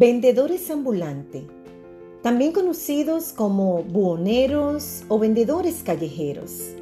[0.00, 1.42] Vendedores ambulantes,
[2.22, 6.74] también conocidos como buhoneros o vendedores callejeros.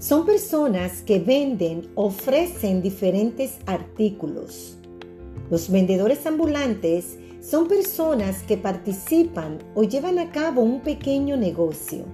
[0.00, 4.76] Son personas que venden, ofrecen diferentes artículos.
[5.52, 12.06] Los vendedores ambulantes son personas que participan o llevan a cabo un pequeño negocio,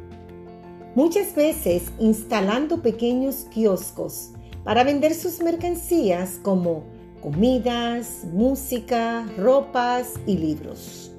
[0.95, 4.33] muchas veces instalando pequeños kioscos
[4.63, 11.13] para vender sus mercancías como comidas, música, ropas y libros.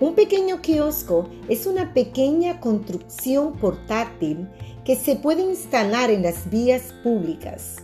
[0.00, 4.48] Un pequeño kiosco es una pequeña construcción portátil
[4.84, 7.76] que se puede instalar en las vías públicas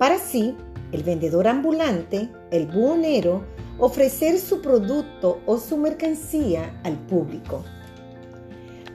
[0.00, 0.56] para así
[0.92, 3.44] el vendedor ambulante, el buhonero,
[3.78, 7.62] ofrecer su producto o su mercancía al público.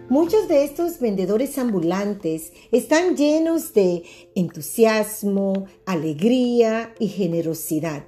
[0.10, 4.04] Muchos de estos vendedores ambulantes están llenos de
[4.36, 8.04] entusiasmo, alegría y generosidad.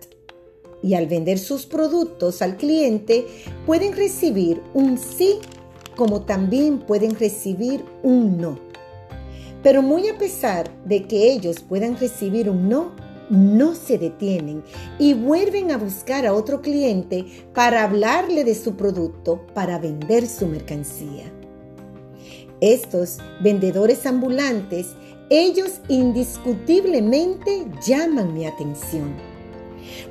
[0.84, 3.26] Y al vender sus productos al cliente
[3.66, 5.40] pueden recibir un sí
[5.96, 8.60] como también pueden recibir un no.
[9.64, 12.92] Pero muy a pesar de que ellos puedan recibir un no,
[13.32, 14.64] no se detienen
[15.00, 20.46] y vuelven a buscar a otro cliente para hablarle de su producto, para vender su
[20.46, 21.34] mercancía.
[22.62, 24.96] Estos vendedores ambulantes,
[25.30, 29.16] ellos indiscutiblemente llaman mi atención,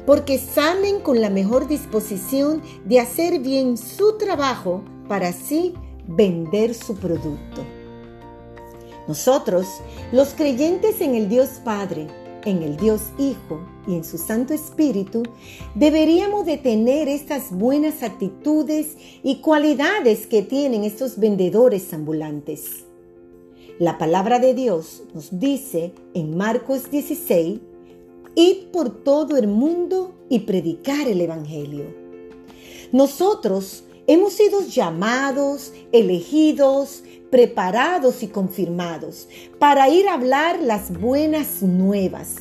[0.04, 5.74] porque salen con la mejor disposición de hacer bien su trabajo para así
[6.06, 7.64] vender su producto.
[9.08, 9.66] Nosotros,
[10.12, 12.06] los creyentes en el Dios Padre,
[12.46, 15.24] en el Dios Hijo y en su Santo Espíritu,
[15.74, 22.86] deberíamos de tener estas buenas actitudes y cualidades que tienen estos vendedores ambulantes.
[23.78, 27.60] La palabra de Dios nos dice en Marcos 16,
[28.36, 31.84] id por todo el mundo y predicar el Evangelio.
[32.92, 37.02] Nosotros hemos sido llamados, elegidos,
[37.36, 42.36] preparados y confirmados para ir a hablar las buenas nuevas,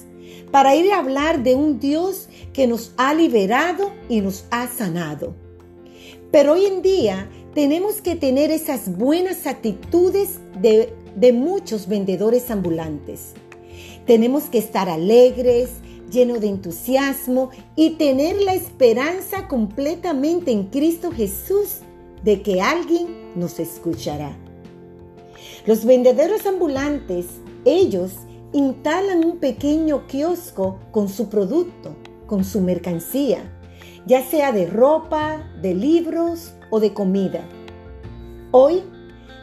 [0.51, 5.35] para ir a hablar de un Dios que nos ha liberado y nos ha sanado.
[6.31, 10.93] Pero hoy en día tenemos que tener esas buenas actitudes de,
[11.33, 13.33] muchos vendedores ambulantes.
[14.05, 15.71] Tenemos que estar alegres,
[16.09, 21.79] llenos de entusiasmo y tener la esperanza completamente en Cristo Jesús
[22.23, 24.37] de que alguien nos escuchará.
[25.65, 27.25] Los vendedores ambulantes,
[27.65, 28.11] ellos
[28.53, 31.95] instalan un pequeño kiosco con su producto,
[32.27, 33.51] con su mercancía,
[34.05, 37.43] ya sea de ropa, de libros o de comida.
[38.51, 38.83] Hoy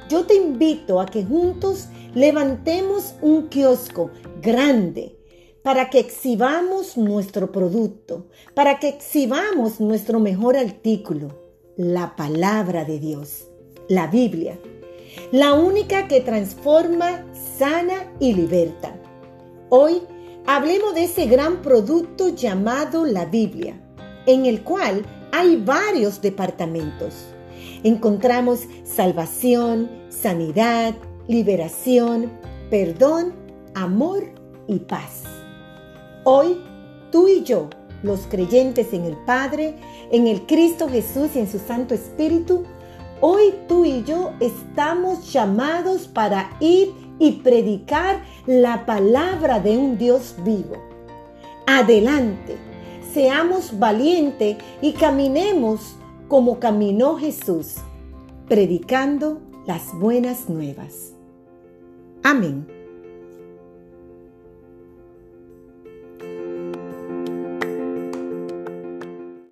[0.09, 5.19] yo te invito a que juntos levantemos un kiosco grande
[5.65, 11.37] para que exhibamos nuestro producto, para que exhibamos nuestro mejor artículo,
[11.77, 13.49] la palabra de Dios,
[13.89, 14.57] la Biblia
[15.31, 17.25] la única que transforma,
[17.59, 18.95] sana y liberta.
[19.69, 20.03] Hoy
[20.47, 23.81] hablemos de ese gran producto llamado la Biblia,
[24.27, 27.15] en el cual hay varios departamentos.
[27.83, 30.95] Encontramos salvación, sanidad,
[31.27, 32.31] liberación,
[32.71, 33.35] perdón,
[33.75, 34.25] amor
[34.69, 35.25] y paz.
[36.25, 36.61] Hoy,
[37.11, 37.69] tú y yo,
[38.03, 39.77] los creyentes en el Padre,
[40.11, 42.65] en el Cristo Jesús y en su Santo Espíritu,
[43.25, 50.35] Hoy tú y yo estamos llamados para ir y predicar la palabra de un Dios
[50.45, 50.75] vivo.
[51.69, 52.57] Adelante,
[53.15, 55.95] seamos valientes y caminemos
[56.27, 57.77] como caminó Jesús,
[58.49, 61.13] predicando las buenas nuevas.
[62.25, 62.82] Amén.